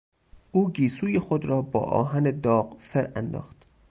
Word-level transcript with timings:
او 0.51 0.71
گیسوی 0.71 1.19
خود 1.19 1.45
را 1.45 1.61
با 1.61 1.79
آهن 1.79 2.39
داغ 2.39 2.77
فر 2.79 3.11
انداخت. 3.15 3.57